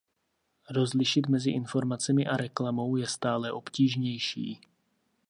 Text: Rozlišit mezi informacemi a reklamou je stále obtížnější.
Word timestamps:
Rozlišit 0.69 1.27
mezi 1.27 1.51
informacemi 1.51 2.25
a 2.27 2.37
reklamou 2.37 2.95
je 2.95 3.07
stále 3.07 3.51
obtížnější. 3.51 4.59